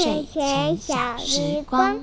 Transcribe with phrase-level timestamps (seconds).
[0.00, 1.98] 睡前小时光，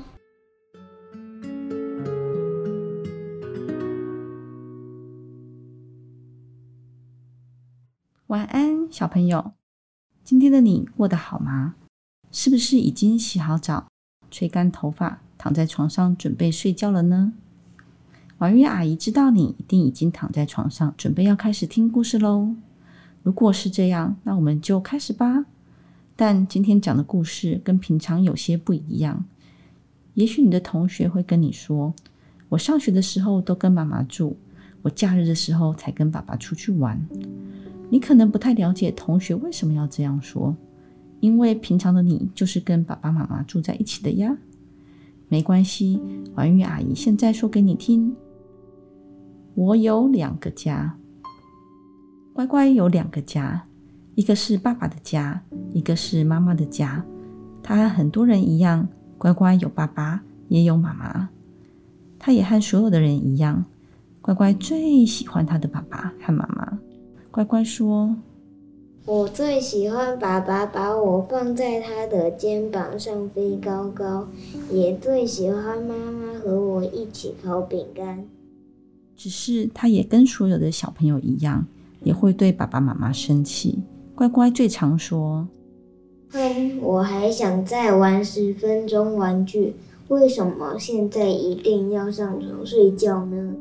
[8.27, 9.53] 晚安，小朋友。
[10.25, 11.75] 今天的你过得好吗？
[12.34, 13.88] 是不是已经洗好澡、
[14.30, 17.31] 吹干头发，躺在床上准备睡觉了呢？
[18.39, 22.55] 婉玉阿姨知道你一定已经躺在床上，准备要开始听故事喽。
[23.23, 25.45] 如果是这样，那我们就开始吧。
[26.15, 29.25] 但今天讲的故事跟平常有些不一样。
[30.13, 31.93] 也许你的同学会跟你说
[32.47, 34.38] ：“我上学的时候都跟妈妈住，
[34.81, 37.05] 我假日的时候才跟爸爸出去玩。”
[37.91, 40.55] 你可能不太了解同学为什么要这样说，
[41.19, 44.38] 因为平常的你就是跟爸爸妈妈住在一起的呀。
[45.27, 46.02] 没关系，
[46.35, 48.16] 婉玉阿姨现在说给你听。
[49.53, 50.97] 我有两个家，
[52.33, 53.67] 乖乖有两个家。
[54.16, 55.41] 一个是爸爸的家，
[55.73, 57.05] 一个是妈妈的家。
[57.61, 61.30] 他和很多人一样，乖乖有爸爸，也有妈妈。
[62.17, 63.66] 他也和所有的人一样，
[64.22, 66.80] 乖乖最喜欢他的爸爸和妈妈。
[67.30, 68.16] 乖乖说
[69.05, 74.27] ：“我最喜欢爸爸把我放在他的肩膀上飞高高，
[74.72, 78.23] 也最喜欢妈妈和我一起烤饼干。
[79.17, 81.66] 只是他也跟所有的小朋友一样，
[82.03, 83.83] 也会对爸爸妈妈生气。”
[84.16, 85.45] 乖乖最常说
[86.31, 89.75] ：“哼，我还想再玩十分钟玩具，
[90.07, 93.53] 为什么现在一定要上床睡觉呢？”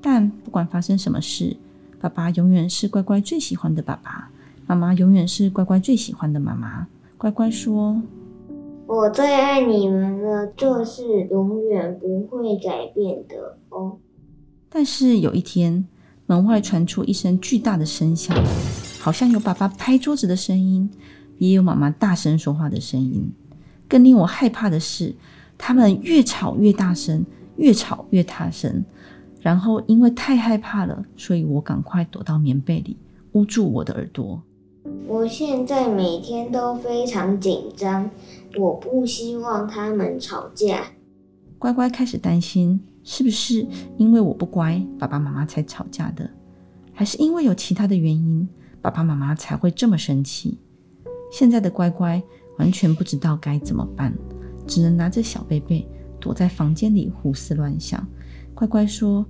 [0.00, 1.54] 但不管发生什么事，
[2.00, 4.30] 爸爸永远是乖乖最喜欢的爸爸，
[4.66, 6.86] 妈妈永远是乖乖最喜欢的妈妈。
[7.18, 8.02] 乖乖说
[8.88, 13.98] ：“我最爱你们了，这是永远不会改变的哦。”
[14.70, 15.86] 但是有一天，
[16.24, 18.34] 门外传出一声巨大的声响。
[19.04, 20.90] 好像有爸爸拍桌子的声音，
[21.36, 23.30] 也有妈妈大声说话的声音。
[23.86, 25.14] 更令我害怕的是，
[25.58, 27.22] 他们越吵越大声，
[27.58, 28.82] 越吵越大声。
[29.42, 32.96] 然后因为太害怕了，所以我赶快躲到棉被里，
[33.32, 34.42] 捂住我的耳朵。
[35.06, 38.10] 我现在每天都非常紧张，
[38.58, 40.82] 我不希望他们吵架。
[41.58, 43.66] 乖乖开始担心，是不是
[43.98, 46.30] 因为我不乖，爸爸妈妈才吵架的？
[46.94, 48.48] 还是因为有其他的原因？
[48.84, 50.58] 爸爸妈妈才会这么生气。
[51.32, 52.22] 现在的乖乖
[52.58, 54.12] 完全不知道该怎么办，
[54.66, 55.88] 只能拿着小贝贝
[56.20, 58.06] 躲在房间里胡思乱想。
[58.54, 59.24] 乖乖说：“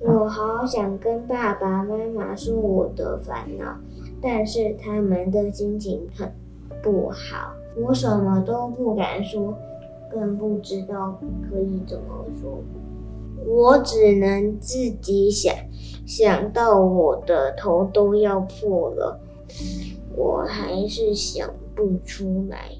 [0.00, 3.74] 我好想跟爸爸妈妈说我的烦恼，
[4.20, 6.30] 但是他们的心情很
[6.82, 9.56] 不好，我什么都不敢说，
[10.12, 11.18] 更不知道
[11.48, 12.62] 可以怎么说。
[13.46, 15.54] 我只能自己想。”
[16.06, 19.18] 想到我的头都要破了，
[20.14, 22.72] 我还是想不出来。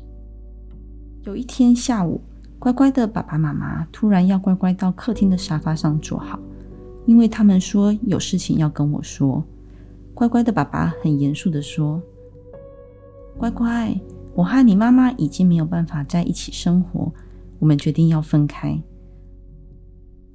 [1.23, 2.21] 有一天下午，
[2.59, 6.39] 乖乖的爸爸妈妈突然要乖乖到客厅的沙发上坐好，
[7.07, 9.43] 因为他们说有事情要跟我说。
[10.13, 12.03] 乖乖的爸爸很严肃的说
[13.39, 13.99] ：“乖乖，
[14.35, 17.11] 我和你妈妈已经没有办法在一起生活，
[17.59, 18.79] 我们决定要分开。”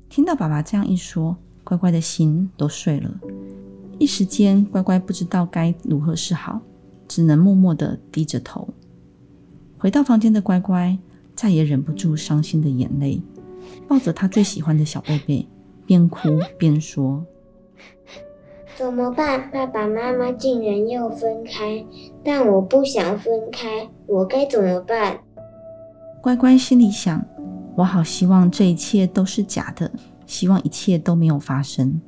[0.10, 1.38] 听到爸爸这样一说。
[1.62, 3.12] 乖乖的心都碎了，
[4.00, 6.60] 一时间乖乖不知道该如何是好，
[7.08, 8.68] 只能默默的低着头。
[9.78, 10.98] 回到房间的乖乖
[11.36, 13.22] 再也忍不住伤心的眼泪，
[13.88, 15.48] 抱着他最喜欢的小贝贝，
[15.86, 17.24] 边哭边说
[18.76, 19.52] ：“怎么办？
[19.52, 21.86] 爸爸妈妈竟然要分开，
[22.24, 25.20] 但我不想分开，我该怎么办？”
[26.20, 27.24] 乖乖心里想
[27.76, 29.92] ：“我好希望这一切都是假的。”
[30.30, 32.00] 希望一切都没有发生。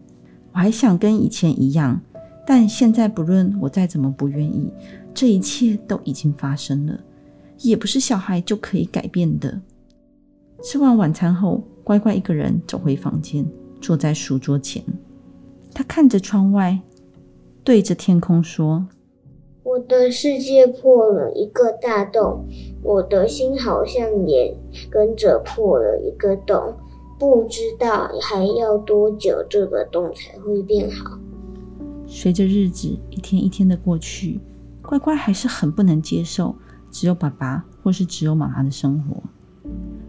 [0.52, 2.00] 我还想跟以前一样，
[2.46, 4.72] 但现在不论我再怎么不愿意，
[5.12, 7.00] 这一切都已经发生了，
[7.62, 9.60] 也不是小孩就可以改变的。
[10.64, 13.44] 吃完晚餐后，乖乖一个人走回房间，
[13.82, 14.84] 坐在书桌前。
[15.74, 16.80] 他看着窗外，
[17.64, 18.86] 对着天空说
[19.72, 22.46] ：“我的世界破了一个大洞，
[22.84, 24.54] 我的心好像也
[24.90, 26.74] 跟着破了一个洞。”
[27.18, 31.18] 不知道还要多久，这个洞才会变好。
[32.06, 34.42] 随着日子一天一天的过去，
[34.82, 36.54] 乖乖还是很不能接受
[36.90, 39.24] 只有爸爸或是只有妈妈的生活。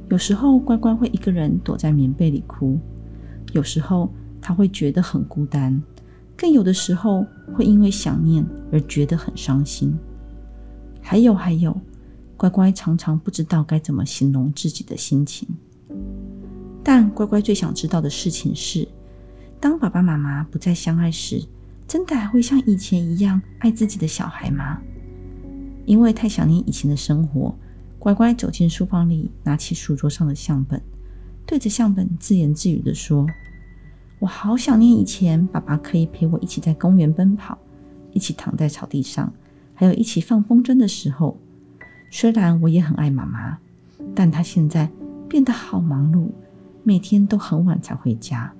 [0.09, 2.79] 有时候乖乖会一个人躲在棉被里哭，
[3.53, 4.09] 有时候
[4.41, 5.81] 他会觉得很孤单，
[6.43, 7.25] 更有的时候
[7.55, 9.97] 会因为想念而觉得很伤心。
[11.01, 11.81] 还有还有，
[12.37, 15.47] 乖乖常常不知道该怎么形容自己的心情。
[16.83, 18.89] 但乖乖最想知道的事情是：
[19.61, 21.41] 当爸爸妈妈不再相爱时，
[21.87, 24.83] 真的还会像以前一样爱自己的小孩吗？
[25.87, 27.57] 因为太想念以前的生活，
[28.01, 30.83] 乖乖走进书房里，拿起书桌上的相本，
[31.47, 33.29] 对着相本自言自语地说
[34.23, 37.59] ：“我好想念以前爸爸可以陪我一起在公园奔跑，
[38.13, 39.33] 一起躺在草地上，
[39.75, 41.37] 还有一起放风筝的时候。
[42.09, 43.59] 虽然我也很爱妈妈，
[44.15, 44.89] 但她现在
[45.29, 46.29] 变得好忙碌，
[46.85, 48.53] 每天都很晚才回家。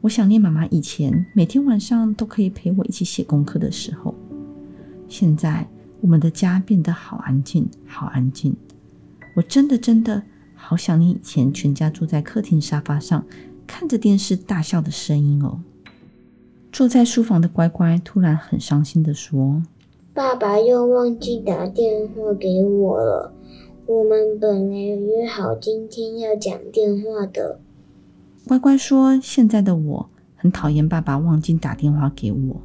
[0.00, 4.14] 我想念妈妈以前每天晚上都可以陪我一起写功课的时候。
[5.08, 5.68] 现在
[6.00, 8.56] 我们的家变得好安静，好安静。
[9.34, 10.22] 我真的真的
[10.54, 13.22] 好想念以前全家坐在客厅沙发上
[13.66, 15.60] 看着电视大笑的声音哦。
[16.72, 19.62] 坐在书房的乖乖突然很伤心的说
[20.12, 23.32] ：“爸爸又忘记打电话给我了。
[23.86, 27.60] 我们本来约好今天要讲电话的。”
[28.46, 32.60] 乖乖说：“现在的我很讨厌爸爸忘记打电话给我，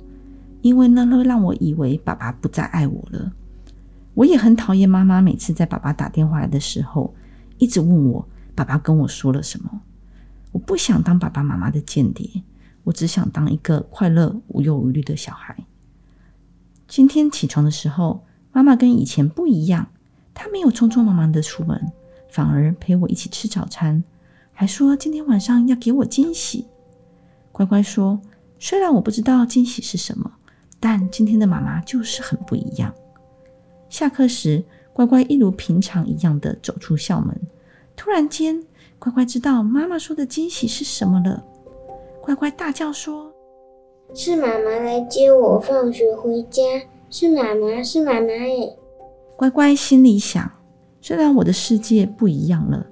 [0.62, 3.31] 因为那会让我以为爸爸不再爱我了。
[4.13, 7.13] 我也很讨厌妈妈每次在爸爸打电话来的时候，
[7.57, 9.81] 一直问我爸爸跟我说了什么。
[10.51, 12.44] 我不想当爸爸妈妈的间谍，
[12.83, 15.56] 我只想当一个快乐无忧无虑的小孩。
[16.88, 19.88] 今天起床的时候，妈妈跟以前不一样，
[20.33, 21.92] 她没有匆匆忙忙的出门，
[22.30, 24.03] 反而陪我一起吃早餐。”
[24.53, 26.68] 还说今天晚上要给我惊喜。
[27.51, 28.21] 乖乖说
[28.59, 30.31] ：“虽然我不知道惊喜是什么，
[30.80, 32.94] 但今天的妈妈就是很不一样。”
[33.89, 34.63] 下课时，
[34.94, 37.36] 乖乖一如平常一样的走出校门。
[37.95, 38.62] 突然间，
[39.01, 41.44] 乖乖知道妈妈说的惊喜是什么了。
[42.21, 43.33] 乖乖大叫说
[44.13, 46.62] ：“是妈妈来接我放学回家！
[47.09, 48.77] 是妈妈，是妈妈！”耶！
[49.36, 50.51] 乖乖心里想
[51.01, 52.86] ：“虽然我的世界不一样了。”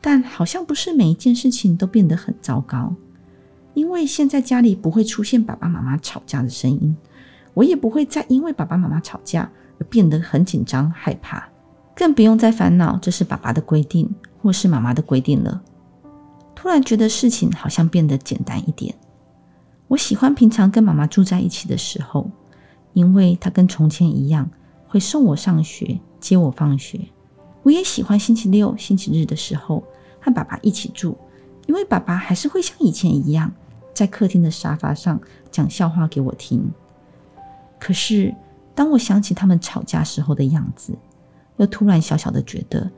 [0.00, 2.94] 但好像不是每一件事情都变得很糟糕，
[3.74, 6.96] 因为现在家里不会出现爸爸妈妈吵架的声音，
[7.52, 11.46] 我也不会再因为爸爸妈妈吵架而变得很紧张害怕，
[11.94, 14.08] 更不用再烦恼这是爸爸的规定
[14.40, 15.62] 或是妈妈的规定了。
[16.54, 18.94] 突然觉得事情好像变得简单一点。
[19.88, 22.30] 我喜欢平常跟妈妈住在一起的时候，
[22.92, 24.50] 因为她跟从前一样
[24.86, 27.00] 会送我上学、接我放学。
[27.62, 29.82] 我也喜欢星期六、星期日的时候
[30.20, 31.16] 和爸爸一起住，
[31.66, 33.52] 因为爸爸还是会像以前一样
[33.94, 35.20] 在客厅的沙发上
[35.50, 36.70] 讲笑话给我听。
[37.78, 38.34] 可是，
[38.74, 40.96] 当我想起他们吵架时候的样子，
[41.56, 42.90] 又突然小小的觉得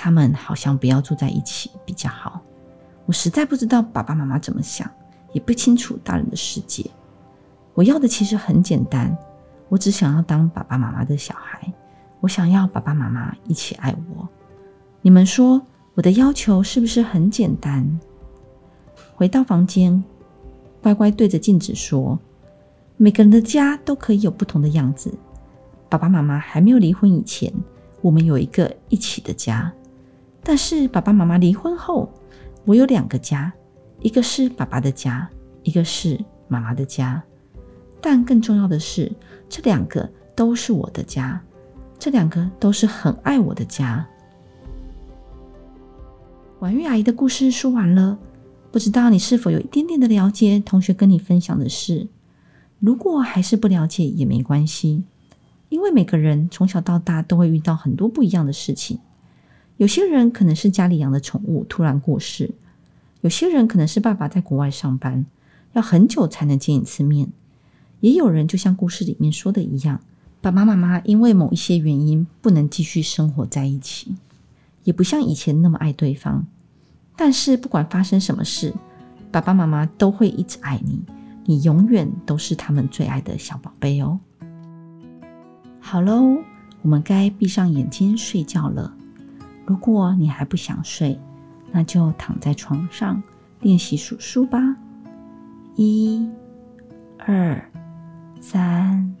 [0.00, 2.40] 他们好像不要住在一起比较好。
[3.04, 4.88] 我实在不知道爸爸妈妈怎么想，
[5.32, 6.88] 也不清楚大人的世界。
[7.74, 9.16] 我要的其实很简单，
[9.68, 11.72] 我只想要当爸爸妈妈的小孩。
[12.20, 14.28] 我想要爸爸妈妈一起爱我。
[15.02, 15.60] 你们说
[15.94, 17.98] 我的要求是不是很简单？
[19.16, 20.04] 回到房间，
[20.80, 22.16] 乖乖对着镜子说
[22.96, 25.12] ：“每个人的家都可以有不同的样子。
[25.88, 27.52] 爸爸妈妈还没有离婚以前，
[28.00, 29.72] 我们有一个一起的家；
[30.42, 32.12] 但是爸爸妈妈离婚后，
[32.64, 33.52] 我有两个家，
[34.00, 35.28] 一个是爸爸的家，
[35.62, 36.18] 一个是
[36.48, 37.22] 妈妈的家。
[38.00, 39.12] 但更重要的是，
[39.48, 41.40] 这两个都是我的家。”
[42.00, 44.06] 这两个都是很爱我的家。
[46.60, 48.16] 婉玉阿姨的故事说完了，
[48.70, 50.60] 不知道你是否有一点点的了解？
[50.60, 52.06] 同学跟你分享的是，
[52.78, 55.02] 如果还是不了解也没关系，
[55.70, 59.00] 因为每个人从小到大都会遇到很多不一样的事情。
[59.78, 62.50] 有些人可能是家里养的宠物突然过世，
[63.20, 65.24] 有些人可能是爸爸在国外上班，
[65.72, 67.28] 要很久才能见一次面，
[68.00, 70.00] 也有人就像故事里面说的一样。
[70.40, 74.16] 爸爸妈妈因为某一些原因不能继续生活在一起，
[74.82, 76.44] 也不像以前那么爱对方。
[77.16, 78.74] 但是不管发生什么事，
[79.30, 81.00] 爸爸妈妈都会一直爱你，
[81.44, 84.18] 你永远都是他们最爱的小宝贝哦。
[85.78, 86.38] 好喽，
[86.82, 88.92] 我们该闭上眼睛睡觉了。
[89.68, 91.20] 如果你还不想睡，
[91.70, 93.22] 那就躺在床上
[93.60, 94.58] 练习数数吧。
[95.76, 96.28] 一、
[97.18, 97.62] 二、
[98.40, 99.14] 三。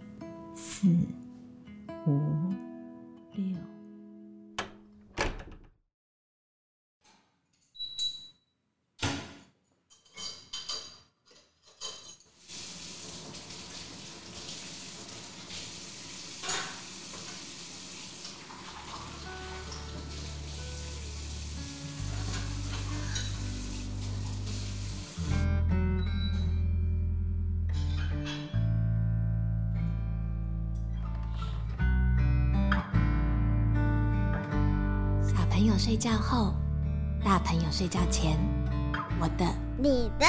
[0.60, 0.88] 四、
[2.06, 2.20] 五、
[35.78, 36.52] 睡觉后，
[37.24, 38.36] 大朋友睡觉前，
[39.20, 39.46] 我的、
[39.78, 40.26] 你的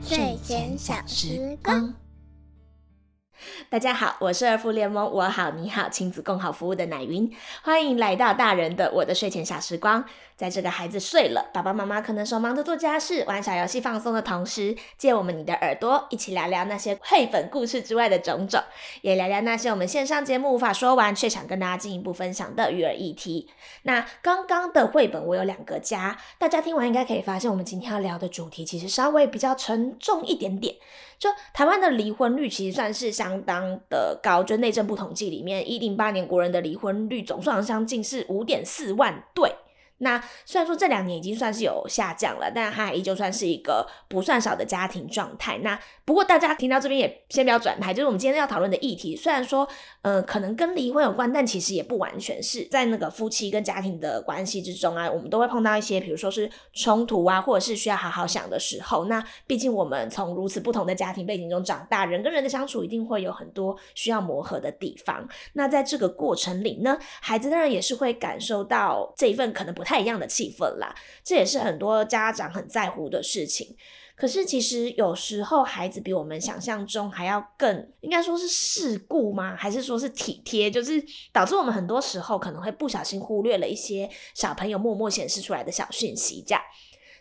[0.00, 1.92] 睡前小时光。
[3.72, 10.04] 大家好，我是二副联盟我好你好亲子共好服务的奶云，欢迎来到大人的我的睡前小时光。
[10.36, 18.60] 在这个孩子睡了，爸爸妈妈可能手忙着做家事、玩小游戏放松的同时，借我们你的耳朵，一起聊聊那些绘本故事之外的种种，
[19.00, 23.48] 也聊聊那些我们线上节目无法说完却想跟大家进一步分享的育儿议题。
[23.84, 30.74] 那刚刚的绘本我有两个家，大家听完应该可以发现，我们今天要聊的主题其实稍微比较沉重一点点。
[31.22, 39.54] 就台湾的离婚率其实算是相当的高，就内政部统计里面，一零八年国人的离婚率总数好像近是五点四万对。
[40.02, 45.58] 那虽然说这两年已经算是有下降了，但它还依旧算是一个不算少的家庭状态。
[45.58, 49.66] 那不过大家听到这边也先不要转台，就是我们今天要讨论的议题，虽然说
[50.02, 59.04] 呃可能跟离婚有关，但其实也不完全是在那个夫妻跟家庭的关系之中啊，我们都会碰到一些，比如说是冲突啊，或者是需要好好想的时候。
[59.04, 65.28] 那毕竟我们从如此不同的家庭背景中长大，人跟人的相处一定会有很多需要磨合的地方。
[65.52, 69.91] 那在这个过程里呢，孩子当然也是会感受到这一份可能不太。
[69.92, 73.76] 太一样的气氛啦，这也是很多家长很在乎的事情。
[74.16, 79.54] 可是其实有时候孩子比我们想象中还要更，应该说是世故吗？
[79.54, 80.70] 还是说是体贴？
[80.70, 86.42] 就是导致我们很多时候可能会不小心忽略了一些小朋友默默显示出来的小讯息。
[86.46, 86.62] 这样，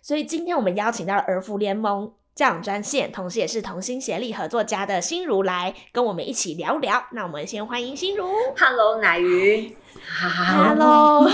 [0.02, 2.14] 所以今天我们邀请到了儿福联盟。
[2.42, 7.06] 这样专线，同时也是同心协力合作家的心如来跟我们一起聊聊。
[7.12, 8.28] 那我们先欢迎心如。
[8.58, 9.78] Hello，奶鱼。
[10.20, 11.30] Hello。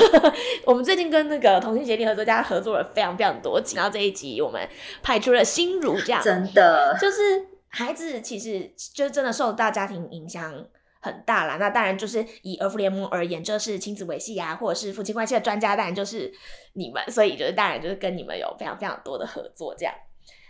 [0.65, 4.67] 我们最近跟那个同心协力合作家合作了非常非常多集，然后这一集我们
[5.01, 10.53] 派出了心如，这样真的就是孩子其实就真的受到家庭影响
[10.99, 11.55] 很大啦。
[11.55, 16.29] 那当然就是以儿福联盟而言，就是亲子维系啊，或者是夫妻关系的专家，当然就是
[16.73, 19.95] 你们，所以就是当然就是跟你们有非常非常多的合作这样。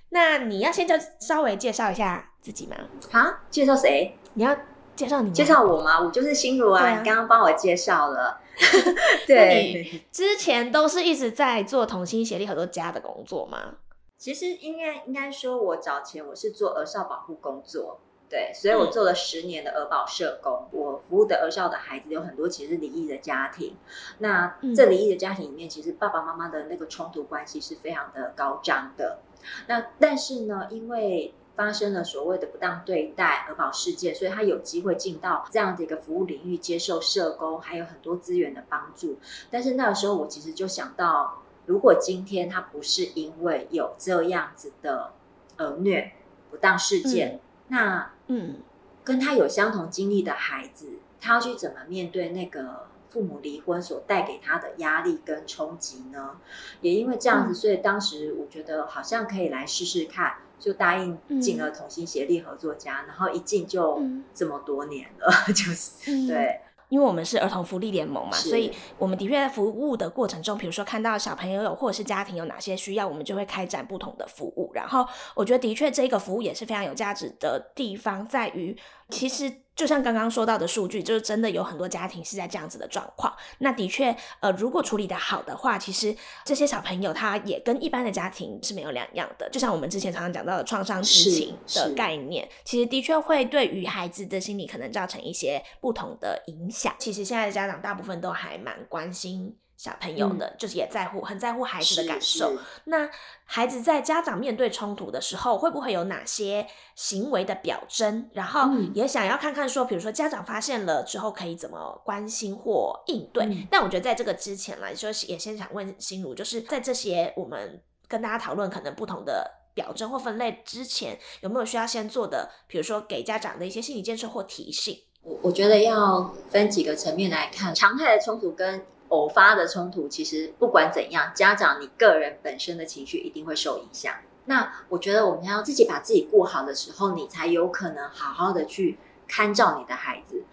[0.10, 2.76] 那你要先就稍微介绍一下自己吗？
[3.12, 4.18] 啊，介绍谁？
[4.34, 4.56] 你要
[4.96, 5.32] 介绍你？
[5.32, 6.00] 介绍我吗？
[6.00, 8.40] 我就是心如啊，你刚刚帮我介绍了。
[9.28, 13.76] 对，之前都是一直在做同心协力合作家的工作吗？
[14.18, 20.68] 其实应该应该说，我早前我是做儿少保护工作，对，所以我做了十年的儿保社工。
[20.72, 23.76] 我服务的儿少的孩子有很多，其实是离异的家庭。
[24.18, 29.20] 那这离异的家庭里面，其实爸爸妈妈的那个冲突关系是非常的高涨的。
[29.68, 39.18] 那但是呢，因为发生了所谓的不当对待、儿保事件，所以他有机会进到这样的一个服务领域，接受社工还有很多资源的帮助。
[39.50, 45.14] 但是那个时候，我其实就想到，如果今天他不是因为有这样子的
[45.58, 46.12] 儿虐
[46.52, 47.40] 不当事件，
[47.70, 48.58] 那嗯，
[49.04, 52.88] 跟他有相同经历的孩子，他要去怎么面对那个？
[53.10, 56.38] 父母离婚所带给他的压力跟冲击呢，
[56.82, 64.02] 也因为这样子，所以当时我觉得好像可以来试试看，就答应进了同心协力合作家，然后一进就
[64.34, 66.62] 这么多年了， 就是对。
[66.90, 74.72] 因为我们是儿童福利联盟嘛，所以我们的确在服务的过程中，比如说看到小朋友有或者是家庭有哪些需要，我们就会开展不同的服务。
[74.74, 78.74] 然后我觉得的确这个服务也是非常有价值的地方，在于
[79.10, 83.34] 其实就像刚刚说到的数据，就是真的有很多家庭是在这样子的状况。
[83.60, 89.50] 那的确，呃，如果处理的好的话，其实这些小朋友他也跟一般的家庭是没有两样的。
[89.50, 96.94] 就像我们之前常常讲到的创伤知情的概念，其实的确会对于孩子的心理可能造成一些不同的影响。
[96.98, 102.58] 其实现在的家长大部分都还蛮关心小朋友的，就是也在乎，很在乎孩子的感受。
[102.86, 103.08] 那
[103.46, 106.66] 孩子在家长面对冲突的时候，会不会有哪些
[106.96, 108.28] 行为的表征？
[108.34, 113.68] 然后也想要看看说，比如说家长发现了之后，可以怎么关心或应对？
[113.70, 122.50] 但我觉得在这个之前来说，也先想问心如，就是在这些我们跟大家讨论可能不同的表征或分类之前，有没有需要先做的？
[122.66, 125.04] 比如说给家长的一些心理建设或提醒？
[125.22, 134.14] 我我觉得要分几个层面来看，常态的冲突跟偶发的冲突，其实不管怎样，家长你个人本身的情绪一定会受影响。
[134.46, 138.98] 那我觉得我们要自己把自己过好的时候，你才有可能好好的去
[139.28, 140.44] 看照你的孩子。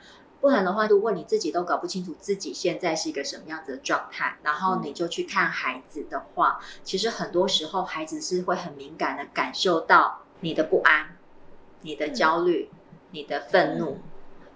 [0.40, 11.16] 不然的话，如果你自己都搞不清楚自己现在是一个什么样子的状态，然后你就去看孩子的话，其实很多时候孩子是会很敏感的感受到你的不安、
[11.82, 12.70] 你的焦虑、
[13.10, 13.98] 你的愤怒。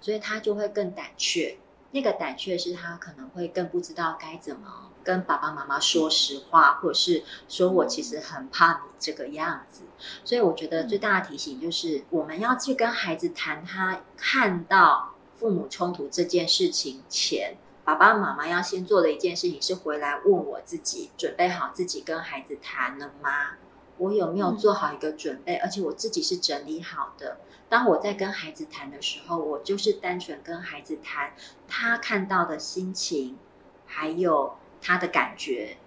[0.01, 1.57] 所以他就会更胆怯，
[1.91, 9.83] 那个胆怯是他可能会更不知道该怎么跟爸爸妈妈说实话，或者是说我其实很怕你这个样子。
[10.23, 23.57] 所以我觉得最大的提醒就是，我们要去跟孩子谈，他看到父母冲突这件事情前，爸爸妈妈要先做的一件事情是回来问我自己，准备好自己跟孩子谈了吗？
[23.97, 27.39] 我有没有做好一个准备，而且我自己是整理好的。
[27.69, 31.31] 当我在跟孩子谈的时候，我就是单纯跟孩子谈
[31.67, 33.37] 他看到的心情，
[33.85, 35.77] 还有他的感觉，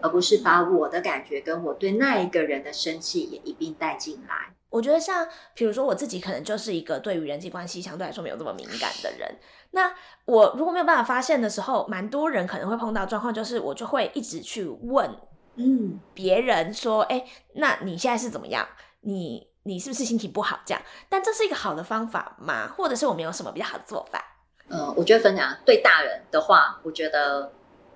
[0.00, 4.54] 而不是把我的感觉跟我对那一个人的生气也一并带进来。
[4.68, 9.36] 我觉得像，比如说我自己可能就是一个对于人际关系相对来说没有这么敏感的人。
[9.72, 15.14] 那我如果没有办法发现的时候，蛮多人可能会碰到状况，就是我就会一直去问，
[15.56, 17.24] 嗯，别人说，哎，
[17.54, 18.66] 那你现在是怎么样？
[19.02, 20.60] 你你是不是心情不好？
[20.66, 22.68] 这样，但这是一个好的方法吗？
[22.76, 24.24] 或者是我们有什么比较好的做法？
[24.68, 27.52] 呃，我觉得分享对大人的话，我觉得。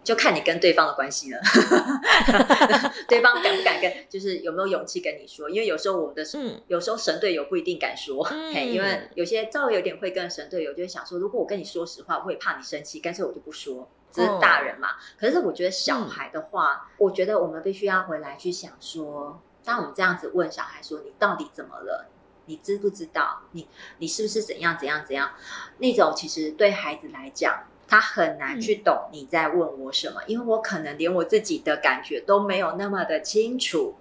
[0.07, 1.41] 就看你跟对方的关系了，
[3.09, 5.51] 对方敢不敢跟，就是有没有勇气跟你说。
[5.51, 13.91] 因为有时候我们的，嗯，有时候神队友不一定敢说，嘿，因为有些稍微有点会跟神队友，就会想说，如果我跟你说实话，我会怕你生气，干脆我就不说。
[14.13, 14.91] 这是大人嘛？
[15.19, 22.07] 可是我觉得小孩的话，我觉得我们必须要回来去想说，当我们这样子问小孩说，你到底怎么了？
[22.47, 23.43] 你知不知道？
[23.51, 23.69] 你
[23.99, 25.33] 你是不是怎样怎样怎样？
[25.77, 27.65] 那种其实对孩子来讲。
[27.89, 33.95] 他很难去懂你在问我什么，因为我可能连我自己的感觉都没有那么的清楚，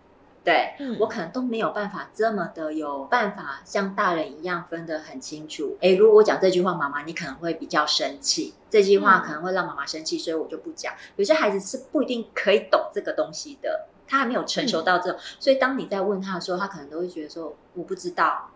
[0.44, 5.78] 对我可能都没有办法这么的有办法像大人一样分得很清楚。
[5.82, 10.92] 诶，如果我讲这句话，妈妈你可能会比较生气，这句话可能会让妈妈生气，所以我就不讲。
[11.18, 18.52] 有些孩子是不一定可以懂这个东西的，他还没有成熟到这，所以当你在问他的时候，他可能都会觉得说我不知道，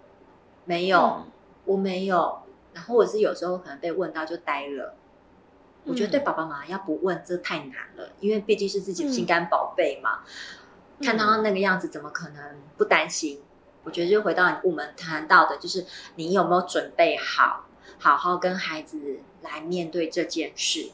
[0.66, 1.24] 没有，
[1.66, 4.96] 我没有，然后或者是有时候可能被问到就呆了。
[5.86, 10.20] 我觉得对爸爸妈妈要不问，这太难了，因为毕竟是自己的心肝宝贝嘛。
[11.02, 13.42] 看到那个样子，怎么可能不担心？
[13.86, 17.66] 我觉得就回到我们谈到的，就是你有没有准备好，
[17.98, 20.92] 好好跟孩子来面对这件事。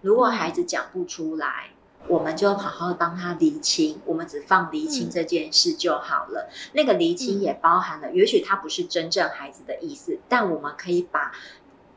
[0.00, 1.71] 如果孩子讲不出来，
[2.08, 6.50] 我们就好好帮他厘清，我们只放厘清这件事就好了。
[6.72, 11.32] 那个厘清也包含了，也许他不是真正孩子的意思，但我们可以把。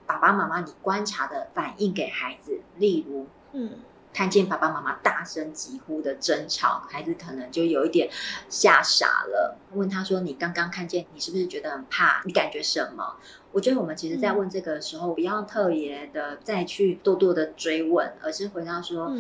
[0.08, 3.80] 爸爸妈妈，你观察的反应给孩子，例如，嗯，
[4.14, 8.08] 看见爸爸妈妈大声疾呼的争吵，孩子可能就有一点
[8.48, 9.58] 吓傻了。
[9.74, 12.22] 问他说：“你刚刚看见，你是不是觉得很怕？
[12.24, 13.16] 你感觉什么？”
[13.52, 19.12] 我觉得我们其实，在问这个的时候，不要特别的再去多多的追问，而是回答说：“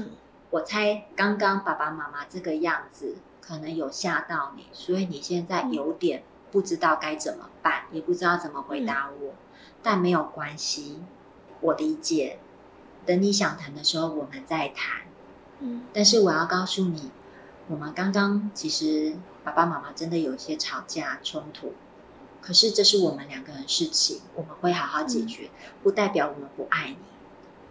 [0.49, 9.33] 我猜刚刚爸爸妈妈这个样子，可能有吓到你，所以你现在有点不知道该怎么办，也不知道怎么回答我。”
[9.83, 10.99] 但没有关系，
[11.61, 12.39] 我理解。
[13.05, 15.03] 等你想谈的时候，我们再谈。
[15.59, 17.11] 嗯，但是我要告诉你，
[17.67, 21.73] 我们刚刚其实爸爸妈妈真的有一些吵架冲突，
[22.41, 25.51] 可是这是我们两个人事情，我们会好好解决，
[25.83, 26.97] 不代表我们不爱你。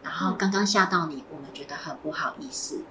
[0.04, 2.84] 然后刚刚吓到你，我们觉得很不好意思，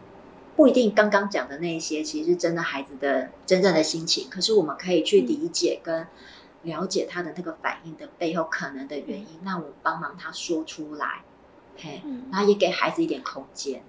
[0.58, 6.06] 不一定刚刚讲的那些其实是真的孩子的真正的心情，可是我们可以去理解跟。
[6.63, 11.21] 了解他的那个反应的背后可能的原因，那我帮忙他说出来，
[11.76, 13.84] 嘿，然后也给孩子一点空间。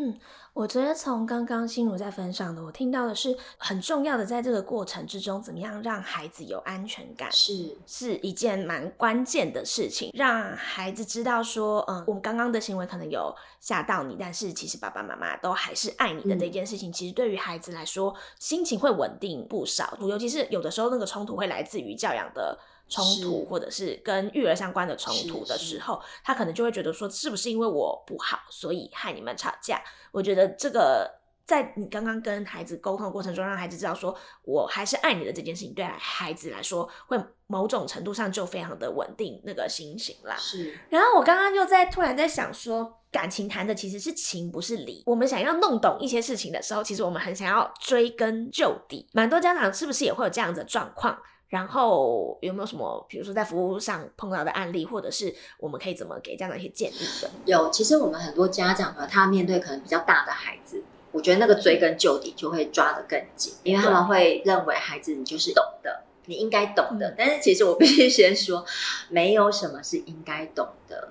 [0.00, 0.16] 嗯，
[0.52, 19.98] 我觉得从刚刚心如在分享的，我听到的是很重要的，在这个过程之中，怎么样让孩子有安全感，是是一件蛮关键的事情，让孩子知道说，嗯，我们刚刚的行为可能有吓到你，但是其实爸爸妈妈都还是爱你的这件事情，其实对于孩子来说，心情会稳定不少。
[20.00, 22.56] 尤其是有的时候，那个冲突会来自于教养的。
[22.88, 29.82] 冲突，或者是跟育儿相关的冲突的时候，他可能就会觉得说，是不是因为我不好，所以害你们吵架？
[30.10, 31.10] 我觉得这个
[31.46, 40.36] 在你刚刚跟孩子沟通的过程中，让孩子知道说我还是爱你的这件事情，对孩子来说，会某种程度上就非常的稳定那个心情啦。
[40.36, 40.78] 是。
[40.90, 45.02] 然后我刚刚又在突然在想说，感情谈的其实是情，不是理。
[45.06, 49.06] 我们想要弄懂一些事情的时候，其实我们很想要追根究底。
[49.12, 51.18] 蛮多家长是不是也会有这样的状况？
[51.48, 57.30] 然后有没有什么，比如说在服务上碰到的案例，或者是我们可以怎么给家长一些建议的？
[57.46, 67.14] 有，其实我们很多家长呢，他面对可能比较大的孩子，我觉得那个追根究底就会抓得更紧，因为他们会认为孩子你就是懂的，你应该懂的。
[67.16, 68.64] 但是其实我必须先说，
[69.08, 71.08] 没有什么是应该懂的。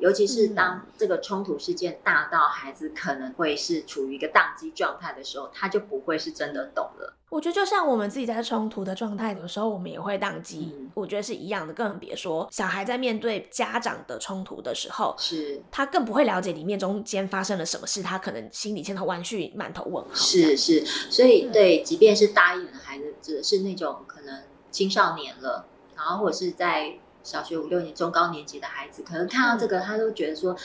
[0.00, 7.14] 尤其是当这个冲突事件大到孩子可能会是处于一个宕机状态的时候，他就不会是真的懂了。
[7.28, 10.74] 我觉得就像我们自己在冲突的状态的时候，我们也会宕机。
[10.94, 20.14] 我觉得是一样的，更别说小孩在面对家长的冲突的时候，是他更不会了解里面中间发生了什么事，他可能心里千头万绪，满头问号。
[20.14, 26.98] 是是，所以对，即便是大一点的孩子，指的是那种可能青少年了，然后或者是在。
[27.22, 30.56] 小学五六年、中高年级的孩子，可能看到这个，他都觉得说，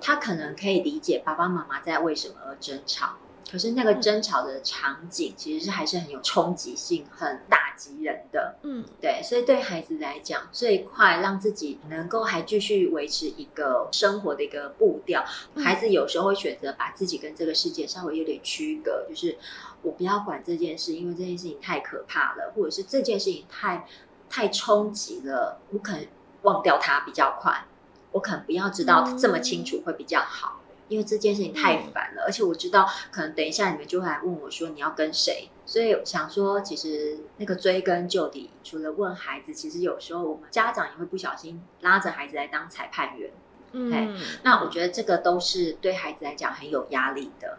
[0.00, 3.16] 他可能可以理解爸爸妈妈在为什么而争吵。
[3.50, 8.54] 可是那个争吵的场景其实是还是很有冲击性、很打击人的。
[8.62, 15.24] 嗯，对，所以对孩子来讲，最快让自己能够还继续维持一个生活的一个步调。
[15.56, 19.36] 孩子有时候会选择把自己跟这个世界稍微有点区隔，就是
[19.82, 23.84] 我不要管这件事，因为这件事情太可怕了，或者是这件事情太
[24.30, 26.06] 太冲击了，我可能
[26.42, 27.66] 忘掉它比较快，
[28.12, 30.56] 我可能不要知道这么清楚会比较好。
[30.88, 43.30] 因为这件事情太烦了，而且我知道可能等一下你们就会来问我说你要跟谁，所以想说其实那个追根究底，除了问孩子，其实有时候我们家长也会不小心拉着孩子来当裁判员。
[43.70, 47.58] 嗯，那我觉得这个都是对孩子来讲很有压力的，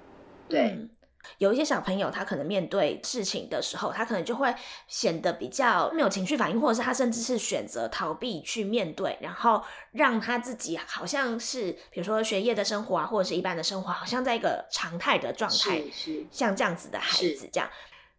[0.49, 0.89] 对。
[1.37, 4.53] 有一些小朋友，他可能面对事情的时候，他可能就会
[4.87, 17.69] 显得比较没有情绪反应，或者是他甚至是选择逃避去面对，然后让他自己好像是，比如说学业的生活啊，或者是一般的生活，好像在一个常态的状态，是像这样子的孩子这样。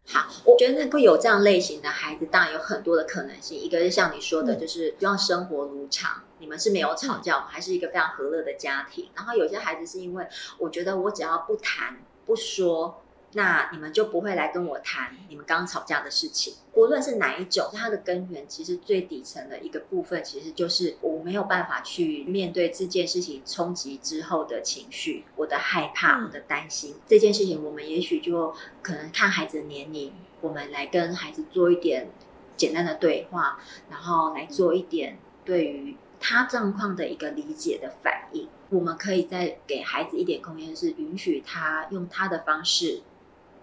[0.05, 3.57] 好，我觉得能够有这样类型的孩子，当然有很多的可能性。
[3.57, 9.09] 一个是像你说的，就是希望生活如常，你们是没有吵架，还是一个非常和乐的家庭。
[9.15, 11.97] 然后有些孩子是因为，我觉得我只要不谈。
[12.25, 13.01] 不说，
[13.33, 16.53] 那你们就不会来跟我谈你们刚刚吵架的事情。
[16.73, 26.95] 无论是哪一种，它的根源其实最底层的一个部分，其实就是我没有办法去面对这件事情冲击之后的情绪，我的害怕，我的担心。
[27.07, 32.07] 这件事情，我们也许就可能看孩子的年龄，我们来跟孩子做一点
[32.55, 33.59] 简单的对话，
[33.89, 38.47] 然后来做一点对于他状况的一个理解的反应。
[38.73, 43.03] 我们可以再给孩子一点空间，是允许他用他的方式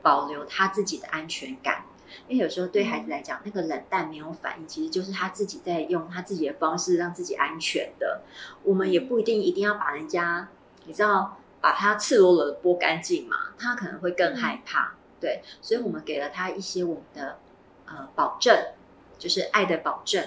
[0.03, 1.85] 保留他自己的安全感。
[2.29, 8.23] 因为有时候对孩子来讲，那个冷淡没有反应，其实就是他自己在用他自己的方式让自己安全的。
[8.62, 10.49] 我们也不一定一定要把人家，
[10.87, 14.94] 你知道，把他赤裸裸的剥干净嘛，他可能会更害怕。
[15.20, 17.38] 对，所以我们给了他一些我们的
[17.87, 18.57] 呃保证，
[19.18, 20.25] 就是爱的保证。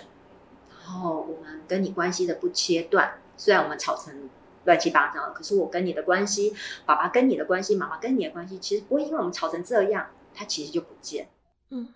[0.70, 4.30] 然后我们跟你关系的不切断，虽然我们吵成。
[4.66, 6.54] 乱七八糟的，可是我跟你的关系，
[6.86, 11.30] 爸爸跟你的关系，妈妈跟你的关系，其实不会因为我们吵成这样，他其实就不见。
[11.70, 11.94] 嗯，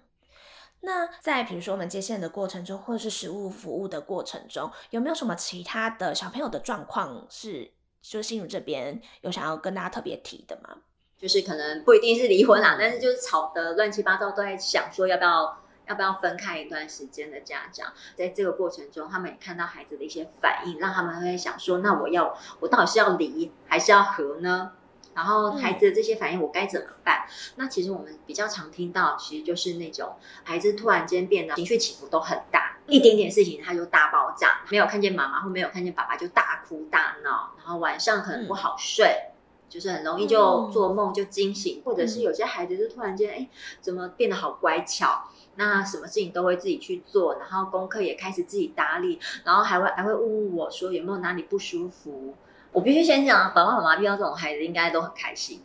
[0.81, 10.77] 那在比如说我们接线的过程中，或者是食物服务的过程中，有没有什么其他的小朋友的状况是，就心如这边有想要跟大家特别提的吗？
[11.17, 15.63] 就是可能不一定是离婚啦，但是就是吵得乱七八糟，都在想说要不要。
[15.87, 24.73] 要不要分开一段时间的家长，在这个过程中，他们也看到孩子的一些反应，让他们会想说：那我要，我到底是要离还是要和呢？
[25.15, 27.25] 然后孩子的这些反应，我该怎么办？
[27.55, 39.31] 那其实我们比较常听到，其实就是那种孩子突然间变得情绪起伏都很大，一点点事情他就大爆炸，没有看见妈妈或没有看见爸爸就大哭大闹，然后晚上可能不好睡，
[39.67, 43.49] 就是很容易就做梦就惊醒，或者是有些孩子就突然间哎，
[43.81, 45.23] 怎么变得好乖巧？
[45.57, 52.35] 那什么事情都会自己去做，然后功课也开始自己打理，然后还会还会问问我说有没有哪里不舒服。
[52.71, 55.63] 我必须先讲，爸爸妈妈遇到这种孩子应该都很开心。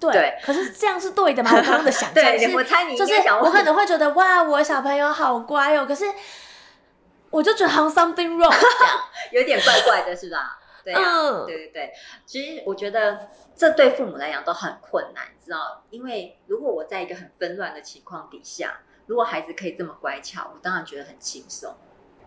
[0.00, 1.50] 对，可是这样是对的吗？
[1.50, 6.04] 我刚刚的想 象是，我猜你就是我可能会觉得哇，我小朋友好乖哦，可是
[7.30, 8.54] 我就觉得好像 something wrong，
[9.32, 10.58] 有点怪怪的是吧？
[10.84, 11.92] 对啊，对对对，
[12.26, 15.82] 其实我觉得这对父母来讲都很困难，知道？
[15.90, 21.74] 因为如果我在一个很纷乱的情况底下，如果孩子可以这么乖巧，我当然觉得很轻松。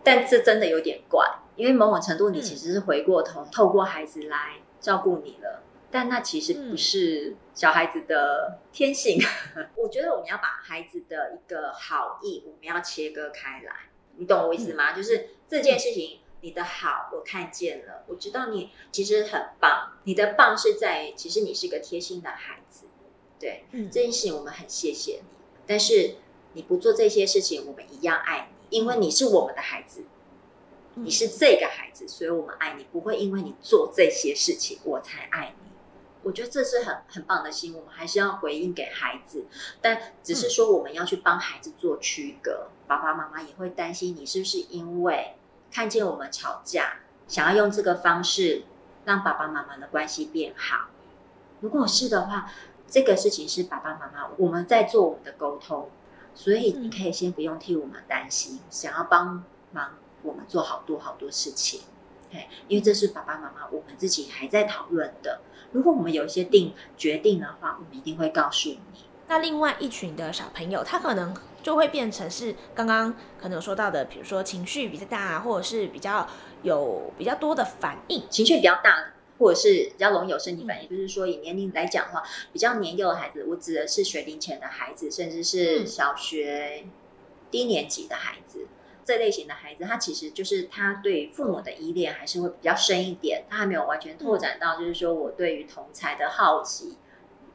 [0.04, 9.20] 但这真的有点怪，因为某种程度你其实是回过头透过孩子来照顾你了，但那其实不是小孩子的天性。
[9.76, 14.92] 我觉得我们要把孩子的一个好意，我们要切割开来，你懂我意思吗？
[14.92, 16.20] 就是这件事情。
[16.40, 19.92] 你的好我看见了，我知道你其实很棒。
[20.04, 22.86] 你的棒是在，其实你是个贴心的孩子，
[23.40, 25.28] 对，嗯，这件事情我们很谢谢你。
[25.66, 26.14] 但是
[26.52, 30.04] 你不做这些事情，我们一样爱你，因为你是我们的孩子，
[30.94, 35.68] 你是这个孩子，所以我们爱你，不会因为你做这些事情我才爱你。
[36.22, 39.46] 我觉得这是很很棒的心，我们还是要回应给孩子，
[39.82, 42.68] 但只是说我们要去帮孩子做区隔。
[42.86, 45.34] 爸爸妈妈也会担心你是不是因为。
[45.70, 48.64] 看见我们吵架，想要用这个方式
[49.04, 50.88] 让爸爸妈妈的关系变好。
[51.60, 52.50] 如果是的话，
[52.86, 55.90] 这个事情是爸爸妈妈我们在做我们的沟通，
[56.34, 61.82] 所以你可以先不用替我们担心，想要帮忙我们做好多好多事情。
[62.32, 65.40] 哎，因为这是爸爸妈妈我们自己还在讨论的。
[65.72, 69.07] 如果我们有一些定决定的话，我们一定会告诉你。
[69.28, 71.34] 那另外一群的小朋友，他可能。
[71.60, 76.26] 就会变成是刚刚可能有说到的，比如说情绪比较大，或者是比较
[76.62, 86.86] 有比较多的反应，情绪比较大，或者是比较容易有身体反应，就是说以年龄来讲的话，比较年幼的孩子，我指的是学龄前的孩子，甚至是小学
[87.50, 88.68] 低年级的孩子。
[89.04, 96.96] 这类型的孩子，他其实就是他对父母的依恋还是会比较深一点，他还没有完全拓展到，就是说我对于同才的好奇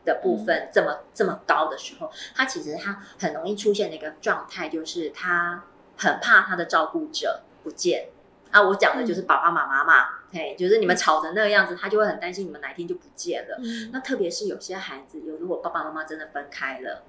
[0.05, 5.63] 的部分这么这么高的时候，他其实他很容易出现的一个状态，就是他
[5.97, 8.09] 很怕他的照顾者不见
[8.51, 8.61] 啊。
[8.61, 13.57] 我讲的就是爸爸妈妈嘛，嘿，就是你们吵成那个样子，他就会很担心你们哪一天就不见了。
[13.91, 17.03] 那特别是有些孩子，有如果爸爸妈妈真的分开了，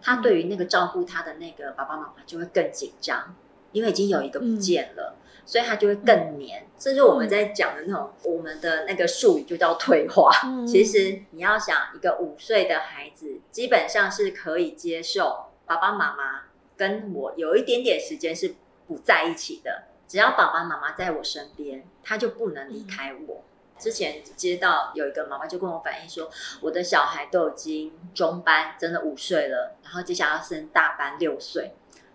[0.00, 3.34] 他对于那个照顾他的那个爸爸妈妈就会更紧张。
[3.72, 5.14] 因为已经有一个不见了，
[5.50, 6.64] 所以他就会更黏。
[6.78, 10.30] 这就我们在讲的那种，我们的那个术语就叫退化。
[10.64, 16.42] 其实你要想，一个五岁的孩子，基本上是可以接受爸爸妈妈
[16.76, 18.54] 跟我有一点点时间是
[18.86, 19.86] 不在一起的。
[20.06, 23.42] 只要爸爸妈妈在我身边，他就不能离开我。
[23.76, 31.72] 之前接到有一个妈妈就跟我反映说，我的小孩都已经中班，真的五岁了，然后接下来要升大班六岁。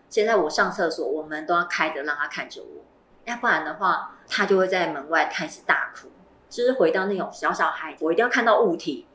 [0.09, 2.83] 现在我上厕所，我们都要开着，让他看着我，
[3.25, 6.09] 要不然的话，他就会在门外开始大哭。
[6.49, 9.07] 就是回到那种小小孩，我一定要看到物体。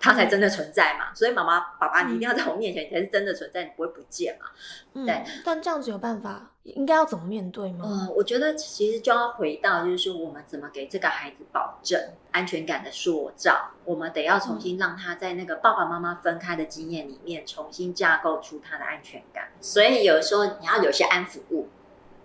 [0.00, 5.06] 它才真的存在嘛，所以妈妈、爸爸，你一定要在我面前，你才是真的存在，你不会不见嘛。
[5.06, 7.86] 对，但这样子有办法，应该要怎么面对吗？
[7.88, 11.98] 嗯，我觉得其实就要回到，就是说我们怎么给这个孩子保证
[12.32, 19.48] 安全感的塑造，我们得要重新让他在那个爸爸妈妈分开的经验里面，重新架构出他的安全感。
[19.62, 21.68] 所以有的时候你要有些安抚物，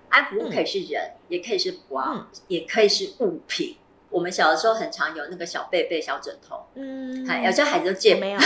[0.10, 3.78] 安抚物可以是人，也可以是娃，也可以是物品。
[4.10, 8.40] 我们小的时候很常有那个小被被、小枕头，嗯，有些孩子都戒没有，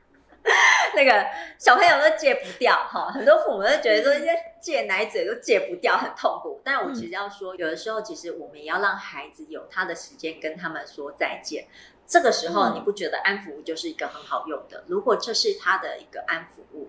[0.96, 1.24] 那个
[1.56, 3.12] 小朋友都戒不掉哈。
[3.12, 6.60] 很多父母都觉得说，一些戒奶嘴都戒不掉，很痛苦。
[6.64, 11.68] 但我其实要说，有的时候其实我们也要让孩子有他的时间跟他们说再见。
[12.04, 14.82] 这个时候，你不觉得安抚物就是一个很好用的？
[14.88, 16.88] 如果这是他的一个安抚物，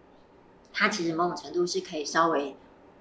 [0.73, 2.55] 他其实某种程度是可以稍微。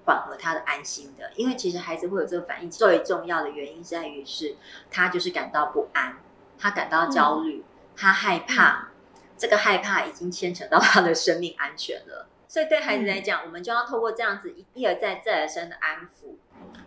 [0.05, 4.55] 缓和他的安心的，因为其实孩子会有这个反应，最重要的原因在于是，
[4.89, 6.17] 他就是感到不安，
[6.57, 7.63] 他感到焦虑，
[7.95, 8.89] 他害怕，
[9.37, 12.27] 这个害怕已经牵扯到他的生命安全了。
[12.47, 16.35] 所以对孩子来讲，我们就要透过这样子一而再再而三的安抚。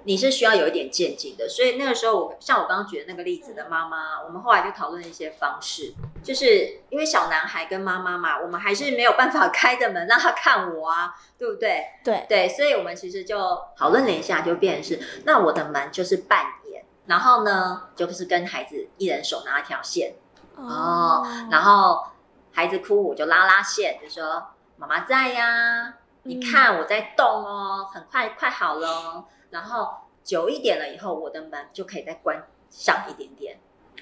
[0.04, 11.86] 你是需要有一点渐进的，所以那个时候我像我刚刚举的那个例子的妈妈，我们后来就讨论了一些方式，就是因为小男孩跟妈妈嘛，我们还是没有办法 开着门让他看我啊，对不对？
[12.04, 20.14] 对对，所以我们其实就讨论了一下，就变成是那我的门就是半掩，然后呢就是跟孩子一人手拿一条线
[20.56, 22.06] 哦，然后
[22.52, 24.44] 孩子哭我就拉拉线，就说
[24.76, 25.94] 妈妈在呀，
[26.24, 29.24] 你看我在动哦，很快快好了。
[29.54, 29.88] 然后
[30.24, 33.60] 久一点了以后，我的门就可以再关上一点点，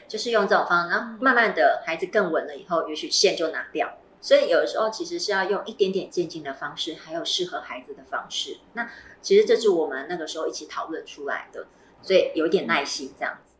[0.08, 0.90] 就是用这种方式。
[0.90, 3.98] 然后慢慢的，孩子更稳了以后，也许线就拿掉。
[4.22, 8.60] 所以有的时候其实是要用一点点渐进的方式，还有适合孩子的方式。
[8.72, 8.88] 那
[9.20, 11.66] 其实这是我们那个时候一起讨论出来的，
[12.00, 13.51] 所以有点耐心这样子。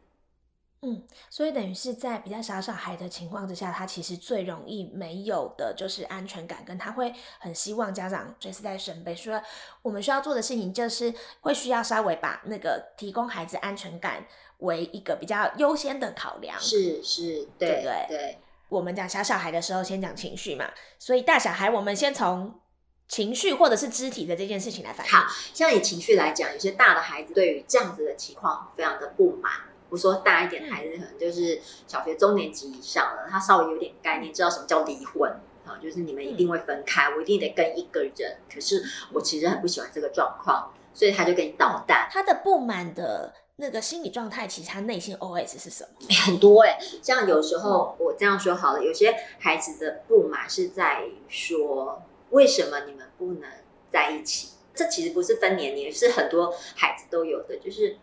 [0.85, 9.17] 嗯，所以等于是在比较小小孩的情况之下，他其实最容易没有的就是安全感，跟他会很希望家长随时在身边。
[9.17, 9.41] 所以
[9.83, 14.27] 我们需要做的事情就是会需要稍微把那个提供孩子安全感
[14.59, 16.59] 为一个比较优先的考量。
[16.59, 18.39] 是是，对对对。
[18.69, 20.69] 我们讲小小孩的时候，先讲情绪嘛，
[20.99, 22.59] 所以大小孩我们先从
[23.07, 25.13] 情绪或者是肢体的这件事情来反映。
[25.13, 29.53] 好，像以情绪来讲，有些大的孩子对于这样子的情况非常的不满。
[29.93, 35.31] 我说大一点的孩子，可能就是小学中年级以上了，他稍微有点概念，知道什么叫离婚
[35.67, 38.39] 啊，就是你们一定会分开，我一定得跟一个人。
[38.51, 42.09] 可是我其实很不喜欢这个状况，所以他就跟你捣蛋。
[42.11, 46.09] 他的不满的那个心理状态，其实他内心 OS 是什么？
[46.25, 52.01] 很多哎，像有时候我这样说好了，有些孩子的不满是在于说，
[52.31, 53.43] 为什么你们不能
[53.91, 54.49] 在一起？
[54.75, 57.99] 这其实不是分年龄，是很多孩子都有的，就是。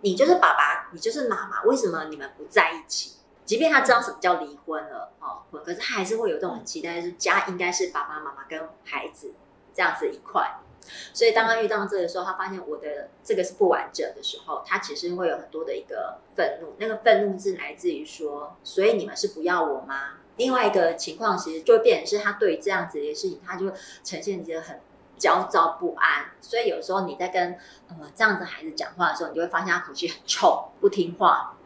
[0.00, 3.12] 你就是爸爸，你就是妈妈，为什么你们不在一起？
[3.44, 9.34] 即便他知道什么叫离婚了，哦，可是他还是会有这种期待，是家应该是爸爸妈妈跟孩子
[9.74, 10.58] 这样子一块。
[11.12, 16.74] 所以当他遇到这个时候，他发现我的这个是不完整的时候，他其实会有很多的一个愤怒。
[16.78, 20.18] 那个愤怒是来自于说，所以你们是不要我吗？
[20.36, 23.72] 另外一个情况其实就变成是他对于这样子的事情，他就
[24.04, 24.80] 呈现一个很。
[25.22, 27.52] 焦躁不安，所以有时候你在跟
[27.88, 31.56] 呃这样子孩子讲话的时候，你就会发现他口气很冲，不听话，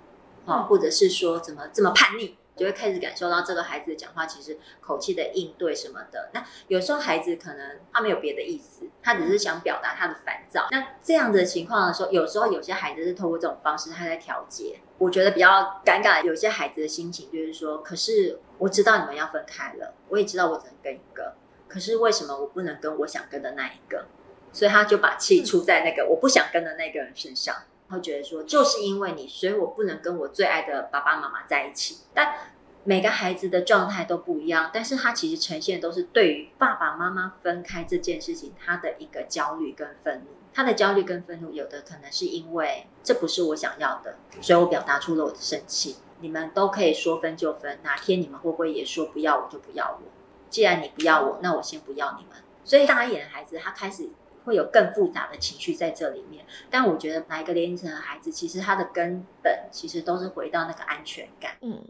[0.44, 6.28] 啊，或者是说怎么这么叛逆，就会开始感受到这个孩子的讲话其实口气的应对什么的。
[6.34, 10.66] 那有时候孩子可能他没有别的意思，他只是想表达他的烦躁。
[10.70, 14.80] 那这样的情况的时候，有时候有些孩子是透过这种方式他在调节。
[14.98, 21.34] 我觉得比较尴尬，有些孩子的心情就是说，可是我知道你们要分开了，我也知道我只能跟一个，
[21.68, 24.06] 可是为什么我不能跟我想跟的那一个？
[24.52, 27.54] 所以他就把气出在那个我不想跟的那个人身上。
[27.88, 31.98] 会觉得说，就是因为你，所以我不能跟我最爱的爸爸妈妈在一起。
[32.12, 32.34] 但
[32.82, 40.32] 每个孩子的状态都不一样，但是他其实呈现都是对于爸爸妈妈分开这件事情，他的一个焦虑跟愤怒。
[40.52, 45.96] 他的焦虑跟愤怒，有的可能是因为这不是我想要的，所以我表达出了我的生气。
[46.20, 50.15] 你们都可以说分就分，哪天你们会不会也说不要我就不要我？
[50.50, 52.36] 既然你不要我，那我先不要你们。
[52.64, 54.10] 所以大一点的孩子，他开始。
[54.46, 61.56] 会有更复杂的情绪在这里面，但我觉得哪一个年龄层的孩子，其实他的根本其实都是回到那个安全感。
[61.62, 61.84] 嗯，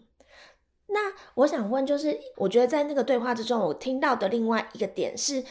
[0.86, 5.44] 那我想问，就是我觉得在那个对话之中，我听到的另外一个点是，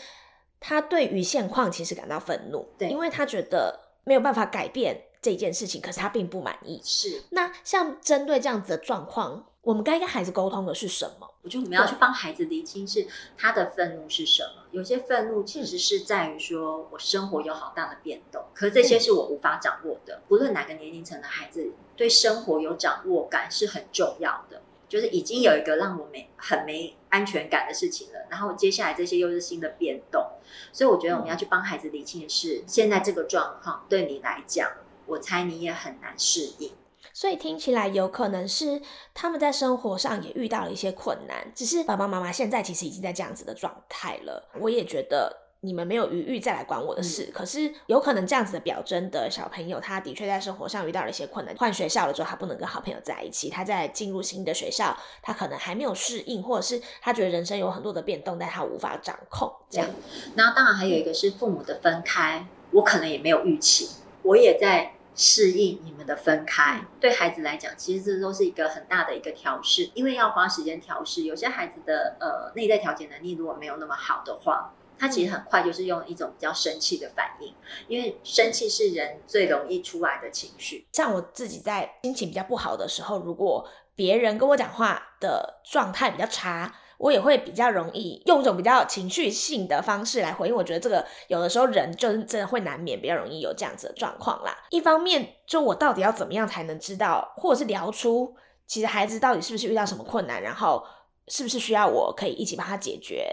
[0.59, 6.81] 他对于现况其实感到愤怒，对，因为他觉得没有办法改变这件事情，可是他并不满意。
[6.83, 9.45] 是，那像针对这样子的状况。
[9.65, 11.27] 我们该跟孩子沟通的是什么？
[11.41, 14.61] 我觉得我们要去帮孩子理清是他的愤怒是什么。
[14.69, 20.21] 有些愤怒其实是在于说我生活有好大的变动，可是这些是我无法掌握的。
[20.27, 24.61] 不论哪个年龄层的孩子，对生活有掌握感是很重要的。
[24.87, 30.23] 就是已经有一个让我没很没安全感的事情了，然后接下来这些又是新的变动，
[30.71, 34.69] 所以我觉得我们要去帮孩子理清的是，现在这个状况对你来讲，
[35.07, 36.71] 我猜你也很难适应。
[37.15, 38.81] 所以听起来有可能是
[39.13, 44.49] 他们在生活上也遇到了一些困难，只是爸爸妈妈现在其实已经在这样子的状态了。
[44.59, 51.55] 我也觉得你们没有余裕再来管我的事，可是有可能这样子的表征的小朋友，他的确在生活上遇到了一些困难。
[51.55, 59.49] 换学校了之后，他不能跟好朋友在一起，他在进入新的学校，他可能还没有适应，或者是他觉得人生有很多的变动，但他无法掌控。
[59.69, 59.89] 这样，
[60.35, 63.89] 那当然还有一个是父母的分开，我可能也没有预期，
[64.23, 64.91] 我也在。
[65.15, 71.23] 适应你们的分开，对孩子来讲，其实这都是一个很大的一个调试，因为要花时间调试。
[71.23, 77.53] 有些孩子的呃内在调节能力如果没有那么好的话，他其实很快就是用一种比较生气的反应，
[77.87, 80.85] 因为生气是人最容易出来的情绪。
[80.91, 86.75] 像我自己在心情比较不好的时候，如果别人跟我讲话的状态比较差。
[87.05, 90.55] 我也会比较容易用一种比较情绪性的方式来回应。
[90.55, 94.57] 我觉得这个有的时候人就是真的会难免比较容易有这样子的状况啦。
[94.71, 100.83] 一方面，就我到底要怎么样才能知道，或者是聊出其实孩子到底是不是遇到什么困难，然后
[101.27, 103.27] 是不是需要我可以一起帮他解决？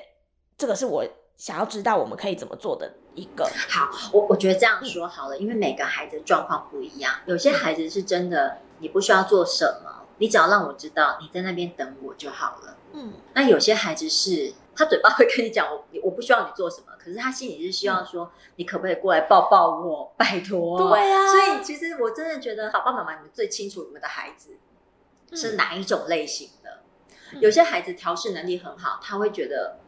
[0.58, 1.02] 这个是我
[1.38, 3.50] 想要知道我们可以怎么做的一个。
[3.70, 12.76] 好，我我觉得这样说好了，因为每个孩子状况不一样，有些孩子是真的你不需要做什么，你只要让我知道你在那边等我就好了。
[12.92, 20.78] 嗯，那有些孩子是，他嘴巴会跟你讲，我 我不需要你做什么，可是他心里是希望说，你可不可以过来抱抱我，拜托。
[20.78, 24.50] 对啊，所以其实我真的觉得，爸爸妈妈你们最清楚你们的孩子
[25.34, 26.80] 是哪一种类型的。
[27.40, 29.78] 有些孩子调试能力很好，他会觉得，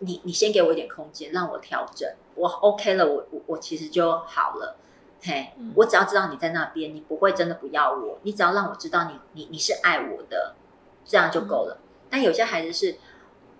[0.00, 4.76] 你你先给我一点空间，让我调整，我 OK 了，我我我其实就好了。
[5.26, 10.54] 嘿，我只要知道你在那边，你不会真的不要我，你只要让我知道你你你是爱我的，
[11.02, 11.78] 这样就够了。
[12.10, 12.94] 但有些孩子是，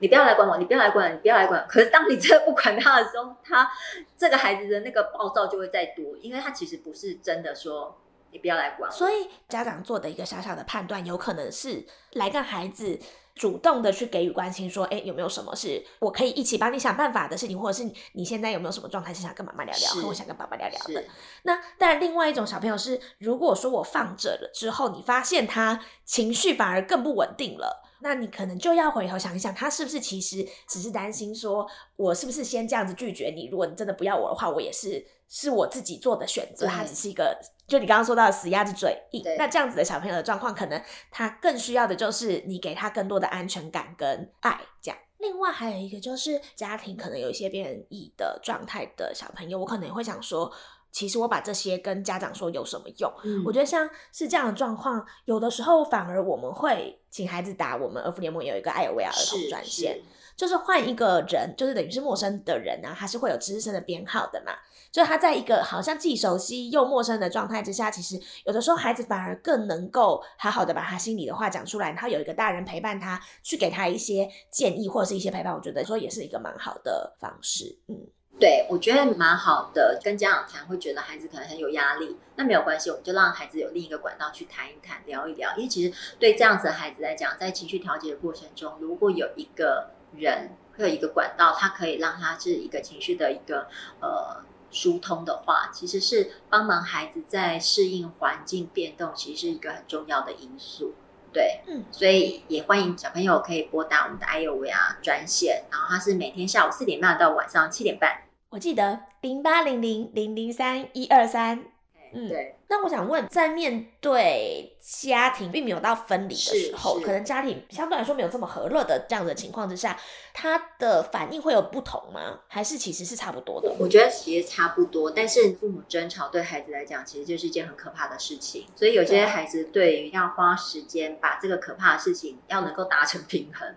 [0.01, 1.67] 你不要来管我，你不要来管，你不要来管。
[1.67, 3.71] 可是当你真的不管他的时候，他
[4.19, 7.97] 这个孩子的那个暴躁就会再多，因为他其实不是真的说
[8.31, 8.93] 你不要来管。
[8.93, 12.99] 所以家长做的一个小小的判断，有可能是来跟孩子
[13.35, 21.05] 主动的去给予关心，说，哎，有没有什么是我可以一起帮你想办法的事情，或者是你现在有没有什么状态是想跟妈妈聊聊，或我想跟爸爸聊聊的？
[21.43, 27.84] 那当然，另外一种小朋友是，如果说我放着了之后，你发现他情绪反而更不稳定了。
[28.05, 33.49] 那你可能就要回头想一想，他是不是其实只是担心说，我是不是先这样子拒绝你？
[33.49, 36.67] 如果你真的不要我的话，我也是是我自己做的选择。
[36.67, 37.35] 他只是一个，
[37.67, 39.25] 就你刚刚说到的死鸭子嘴硬。
[39.39, 40.79] 那这样子的小朋友的状况，可能
[41.11, 44.61] 他更需要的就是你给他更多的安全感跟爱。
[44.83, 50.53] 这样，另外还有一个就是家庭可能有一些变异的状态的小朋友，我可能也会想说。
[50.93, 53.13] 其实我把这些跟家长说有什么用？
[53.45, 60.01] 我觉得像是这样的状况，有的时候反而我们会请孩子打我们儿福联盟有一个艾尔维尔儿童专线，
[60.35, 64.53] 就是换一个人，就是等于是陌生的人啊，他是会有知识的编号的嘛。
[64.91, 77.79] 就是他在一个好像既熟悉又陌生的状态之下，其实有的时候孩子反而更能够好好的把他心里的话讲出来，然后有一个大人陪伴他，去给他一些建议或者是一些陪伴，我觉得说也是一个蛮好的方式。
[77.87, 78.09] 嗯。
[78.41, 80.01] 对，我觉得蛮好的。
[80.03, 85.57] 跟家长谈，会觉得孩子可能很有压力，那没有关系，我们就让孩子有另一个管道去谈一谈、聊一聊。
[85.57, 93.69] 因为其实对这样子的孩子来讲，在情绪调节的过程中，如果有一个人会有一个管道，他可以让他是一个情绪的一个
[94.01, 100.95] 呃疏通的话，其实是帮忙孩子在适应环境变动，其实是一个很重要的因素。
[101.35, 108.23] 对，嗯，所以也欢迎小朋友可以拨打我们的 i o v 啊专线，然后它是每天下午四点半到晚上七点半。
[108.51, 111.74] 我记得零八零零零零三一二三。
[112.15, 119.99] 嗯对，那我想问，在面对家庭并没有到分离的时候，可能家庭相对来说没有这么和乐的这样的情况之下，
[120.33, 122.39] 他的反应会有不同吗？
[122.47, 123.75] 还是其实是差不多的？
[123.81, 128.67] 我觉得其实差不多，但是父母争吵对孩子来讲，其实就是一件很可怕的事情。
[128.77, 133.75] 所以有些孩子对于要花时间把这个可怕的事情要能够达成平衡，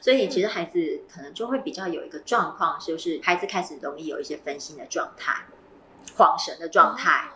[0.00, 5.44] 所以其实孩子可能就会比较有一个状况，就是孩子开始容易有一些分心的状态、
[6.16, 7.30] 恍神的状态。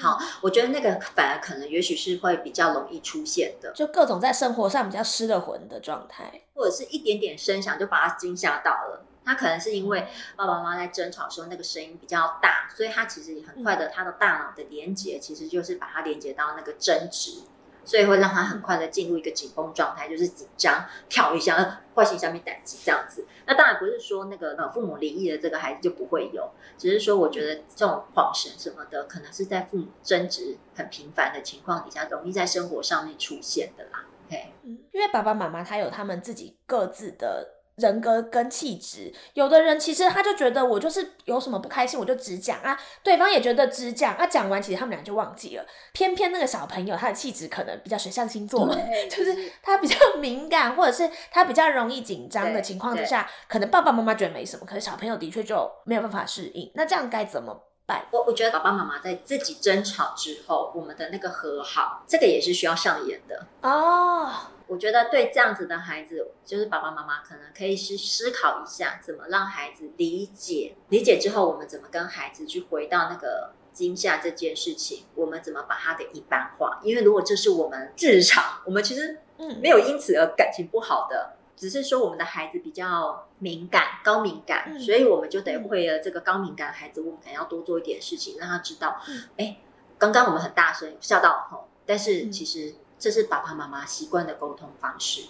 [0.00, 6.42] 好，我觉得那个反而可能也许是会比较容易出现的，就各种在生活上比较失了魂的状态。
[6.54, 9.04] 或者是一点点声响就把他惊吓到了。
[9.24, 17.42] 他可能是因为爸爸妈妈在争吵的时候那个声音比较大，所以他其实很快的，他的大脑的连接其实就是把它连接到那个争执，
[17.84, 23.26] 所以会让他很快的进入一个紧绷状态，就是紧张、跳一下、呃坏心下面胆激这样子。
[23.46, 34.06] 那当然不是说那个呃父母离异的这个孩子就不会有，只是说我觉得这种恍神什么的，可能是在父母争执很频繁的情况底下，容易在生活上面出现的啦。
[34.30, 45.64] 嘿，嗯，因为爸爸妈妈他有他们自己各自的人格跟气质，有的人其实他就觉得我就是有什么不开心我就只讲啊，对方也觉得只讲，啊讲完其实他们俩就忘记了。
[45.92, 56.70] 偏偏那个小朋友他的气质可能比较水象星座，对就是他比较敏感，或者是他比较容易紧张的情况之下，可能爸爸妈妈觉得没什么，可是小朋友的确就没有办法适应。
[56.74, 58.04] 那这样该怎么办？
[58.10, 63.46] 我我觉得爸爸妈妈在自己争吵之后，我们的那个和好，这个也是需要上演的。
[63.62, 64.30] 哦，
[64.72, 76.80] 我觉得对这样子的孩子，就是爸爸妈妈可能可以去思考一下，怎么让孩子理解，理解之后，我们怎么跟孩子去回到那个惊吓这件事情，我们怎么把它给一般化？
[76.82, 89.58] 因为如果这是我们日常，我们其实嗯，没有因此而感情不好的，只是说我们的孩子比较敏感、高敏感，嗯所以我们就得为了这个高敏感的孩子，我们可能要多做一点事情，让他知道嗯，哎、
[89.98, 92.32] 刚刚我们很大声笑到吼，但是嗯。
[92.32, 95.22] 其实这是爸爸妈妈习惯的沟通方式。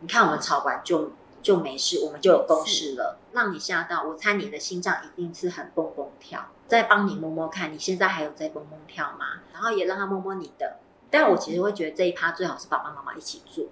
[0.00, 6.48] 你看我们吵完就就没事，我们就有共识了，让你吓到，我猜你的心脏一定是很蹦蹦跳。
[6.66, 9.38] 再帮你摸摸看，你现在还有在蹦蹦跳吗？
[9.52, 10.78] 然后也让他摸摸你的。
[11.12, 13.66] 但我其实会觉得这一趴最好是爸爸妈妈一起做，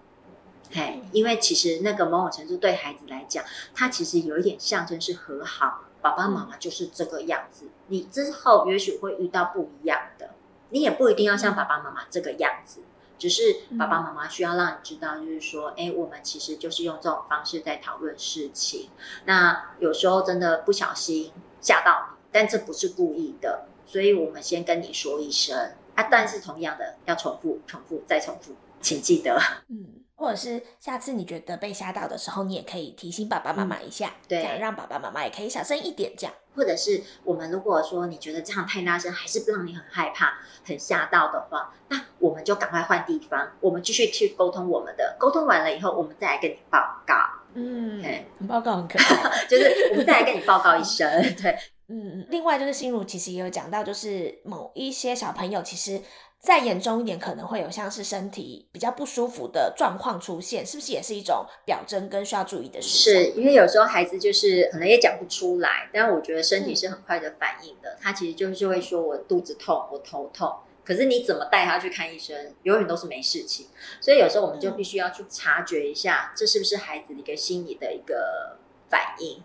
[0.70, 3.44] 嘿，因为其实那个某种程度对孩子来讲，
[3.74, 7.68] 它其实有一点象征是和好，爸爸妈妈就是这个样子。
[7.88, 10.30] 你之后也许会遇到不一样的，
[10.68, 12.82] 你也不一定要像爸爸妈妈这个样子，
[13.20, 13.42] 只是
[13.78, 18.88] 爸爸妈妈需要让你知道，就是说，哎，我们其实就是用这种方式在讨论事情。
[19.26, 26.04] 那有时候真的不小心吓到你，但这不是故意的，所以我们先跟你说一声啊。
[26.04, 29.38] 但是同样的，要重复、重复再重复，请记得。
[29.68, 36.34] 嗯，或者是下次你觉得被吓到的时候，你也可以提醒爸爸妈妈一下，对这样让爸爸妈妈也可以小声一点，这样。
[36.54, 40.34] 或者是我们如果说你觉得这样太大声，还是让你很害怕、
[40.66, 45.16] 很吓到的话，那我们就赶快换地方，我们继续去沟通我们的。
[45.18, 47.14] 沟通完了以后，我们再来跟你报告，
[47.54, 49.46] 嗯嘿，报告很可爱。
[49.48, 51.08] 就是我们再来跟你报告一声，
[51.40, 51.56] 对。
[51.88, 56.00] 嗯，嗯，另外就是心如其实也有讲到，就是某一些小朋友其实
[56.41, 63.22] 再严重一点，可能会有像是身体比较不舒服的状况出现，是不是也是一种表征跟需要注意的事项？
[63.22, 70.51] 是因为有时候孩子就是可能也讲不出来，但我觉得身体是很快的反应的，他其实就是会说我肚子痛，我头痛。
[70.82, 73.66] 可是你怎么带他去看医生，永远都是没事情。
[74.01, 78.57] 所以有时候我们就必须要去察觉一下，这是不是孩子的一个心理的一个
[78.88, 79.43] 反应，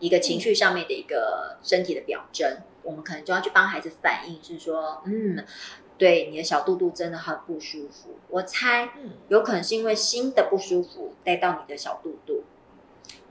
[0.00, 2.56] 一个情绪上面的一个身体的表征。
[2.82, 5.44] 我们可能就要去帮孩子反映，是说，嗯，
[5.98, 8.16] 对，你的小肚肚真的很不舒服。
[8.28, 12.44] 我猜嗯有可能是因为心的不舒服带到你的小肚肚。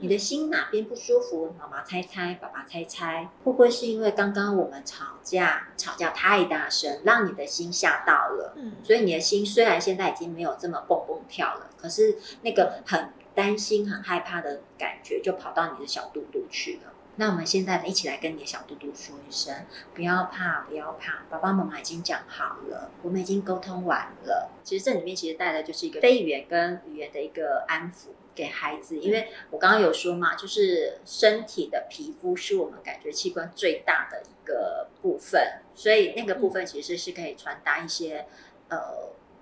[0.00, 1.52] 你的心哪边不舒服？
[1.58, 8.52] 妈妈猜猜，爸爸猜猜，会不会是因为刚刚我们吵架，吵架太大声，让你的心吓到了？
[8.56, 16.92] 嗯所以你的心虽然现在已经没有这么蹦蹦跳了，可是那个很担心、很害怕的感觉就跑到你的小肚肚去了。
[17.18, 24.52] 那我们现在一起来跟你的小嘟嘟说一声，不要怕，不要怕，爸爸妈妈已经讲好了，我们已经沟通完了。
[24.62, 38.26] 其实这里面其实带的就是一个非语言跟语言的一个安抚给孩子，因为我刚刚有说嘛，就是身体的皮肤是我们感觉器官最大的一个部分，所以那个部分其实是可以传达一些
[38.68, 38.78] 呃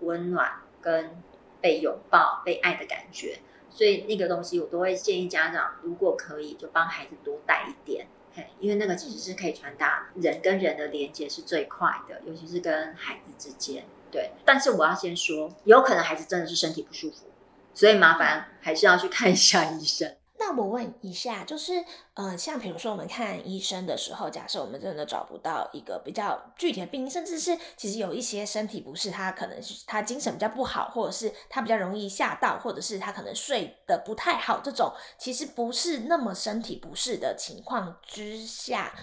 [0.01, 1.23] 温暖跟
[1.61, 3.41] 被拥抱、被爱的感觉。
[3.71, 13.85] 所以那个东西我都会建议家长，如果可以就帮孩子多带一点，嘿，因为那个其实是可以传达人跟人的连接是最快的，尤其是跟孩子之间。
[14.11, 17.27] 对，但是我要先说，有可能孩子真的是身体不舒服，
[17.75, 20.17] 所以麻烦还是要去看一下医生。
[20.49, 21.85] 那我问一下，就是，
[22.15, 38.95] 呃，像比如说我们看医生的时候，假设我们真的找不到一个比较具体的病因，甚至是其实有一些身体不适，他可能是他精神比较不好，或者是他比较容易吓到，或者是他可能睡得不太好，这种其实不是那么身体不适的情况之下，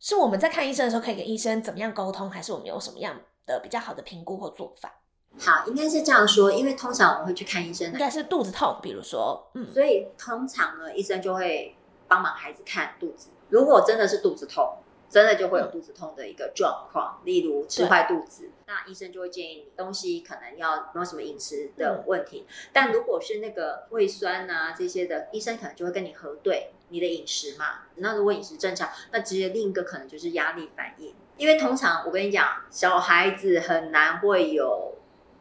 [0.00, 5.02] 是我们在看医生的时候可以跟医生怎么样沟通，还是我们有什么样的比较好的评估或做法？
[5.38, 11.76] 好，应该是这样说，因为通常我们会去看医生，应该是肚子痛，比如说，嗯，所以通常呢，医生就会
[12.08, 13.28] 帮忙孩子看肚子。
[13.50, 14.78] 如果真的是肚子痛，
[15.10, 22.46] 真的就会有肚子痛的一个状况，例如吃坏肚子，那医生就会建议你东西可能要没有什么饮食的问题。
[22.72, 27.82] 但如果是那个胃酸啊这些的，医生可能就会跟你核对你的饮食嘛。
[27.96, 34.94] 那如果饮食正常，那直接另一个可能就是压力反应，因为通常我跟你讲，小孩子很难会有。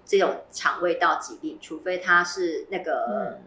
[0.06, 3.39] 这种肠胃道疾病，除非他是那个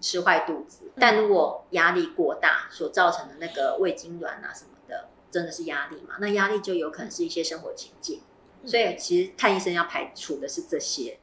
[0.00, 6.16] 吃坏肚子，但如果压力过大所造成的那个胃痉挛啊什么的，真的是压力嘛？
[6.20, 8.20] 那压力就有可能是一些生活情境，
[8.64, 11.18] 所以其实看医生要排除的是这些。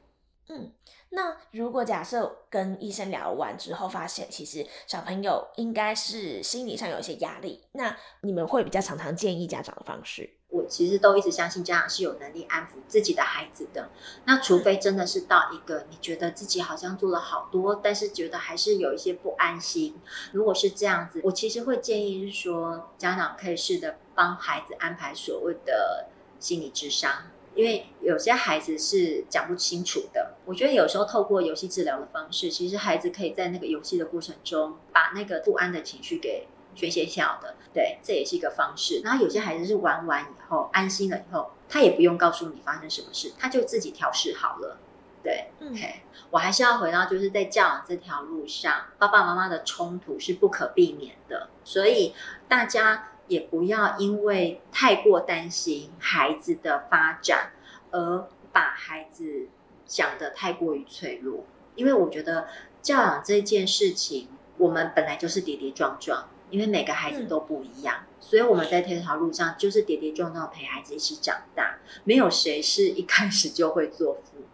[0.50, 0.72] 嗯。
[1.10, 10.30] 那如果假设跟医生聊完之后，发现其实小朋友应该是心理上有一些压力，那你们会比较常常建议家长的方式？
[10.50, 13.90] 我其实都一直相信家长是有能力安抚自己的孩子的。
[14.26, 19.96] 那除非真的是到一个你觉得自己好像做了好多，但是觉得还是有一些不安心。
[20.32, 26.08] 如果是这样子，我其实会建议是说，家长可以试着帮孩子安排所谓的
[26.40, 27.12] 心理智商。
[27.54, 36.48] 因为有些孩子是讲不清楚的，我觉得有时候透过游戏治疗的方式，其实孩子可以在那个游戏的过程中，把那个不安的情绪给
[36.78, 37.56] 宣泄掉的。
[37.74, 39.02] 对，这也是一个方式。
[39.04, 44.78] 然后有些孩子是玩完以后安心了以后，他也不用告诉你发生什么事，他就自己调试好了。
[45.24, 52.14] 对，OK，我还是要回到就是在教养这条路上，爸爸妈妈的冲突是不可避免的，所以
[52.48, 53.10] 大家。
[53.28, 57.52] 也不要因为太过担心孩子的发展，
[57.92, 59.50] 而把孩子
[59.86, 61.44] 想得太过于脆弱。
[61.76, 62.48] 因为我觉得
[62.82, 71.78] 教养这件事情，我们本来就是跌跌撞撞，因为每个孩子都不一样，所以我们在这条路上就是跌跌撞撞陪孩子一起长大。
[72.04, 74.46] 没有谁是一开始就会做父母，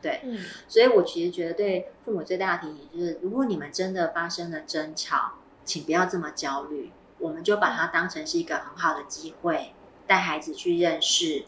[0.00, 0.20] 对，
[0.68, 6.90] 所以我其实觉得对父母最大的提醒就是，如果你们真的发生了争吵，请不要这么焦虑。
[7.18, 9.74] 我们就把它当成是一个很好的机会，
[10.08, 11.44] 带孩子去认识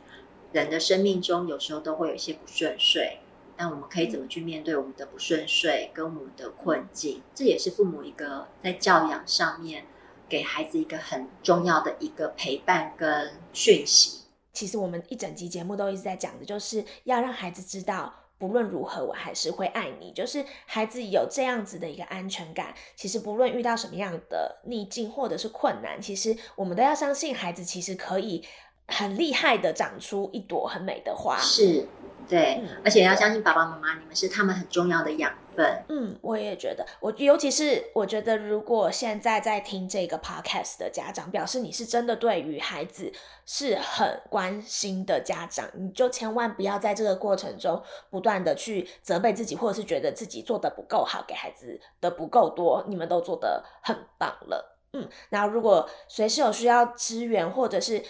[0.52, 3.18] 人的生命中有时候都会有一些不顺遂，
[3.56, 7.22] 那我们可以怎么去面对我们的不顺遂跟我们的困境？
[7.34, 9.84] 这也是父母一个在教养上面
[10.28, 14.22] 给孩子一个很重要的一个陪伴跟讯息。
[14.52, 18.14] 其实我们一整集节目都一直在讲的，就是要让孩子知道。
[18.36, 20.12] 不论如何，我还是会爱你。
[20.12, 28.44] 就是孩子有这样子的一个安全感，其实不论遇到什么样的逆境或者是困难，其实我们都要相信孩子其实可以
[28.88, 31.36] 很厉害的长出一朵很美的花。
[31.38, 31.86] 是。
[32.26, 35.84] 对，而且要相信爸爸妈妈，你们是他们很重要的养分。
[35.90, 43.12] 嗯，我也觉得，我尤其是我觉得，如果现在在听这个 podcast 的家长，表示你是真的对于孩子
[43.44, 54.78] 是很关心的家长，你就千万不要在这个过程中不断的去责备自己，或者是觉得自己做的不够好，给孩子的不够多，你们都做的很棒了。
[54.94, 58.02] 嗯，然后如果随时有需要支援，或者是。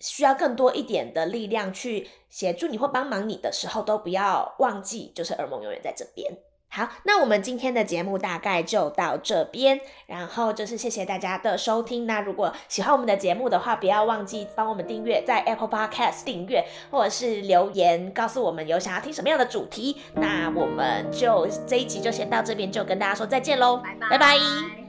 [0.00, 6.38] 需要更多一点的力量去协助你或帮忙你的时候，都不要忘记，就是耳蒙永远在这边。
[6.72, 12.06] 好，那我们今天的节目大概就到这边，然后就是谢谢大家的收听。
[12.06, 19.96] 那如果喜欢我们的节目的话，不要忘记帮我们订阅，在 Apple Podcast 订阅，或者是留言告诉我们有想要听什么样的主题。
[20.14, 24.79] 那我们就这一集就先到这边，就跟大家说再见喽，拜拜。